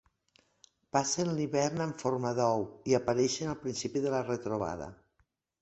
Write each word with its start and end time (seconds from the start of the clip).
Passen 0.97 1.29
l'hivern 1.39 1.83
en 1.85 1.93
forma 2.03 2.33
d'ou 2.41 2.65
i 2.93 2.97
apareixen 3.01 3.53
al 3.53 3.61
principi 3.67 4.05
de 4.07 4.15
la 4.15 4.27
rebrotada. 4.31 4.93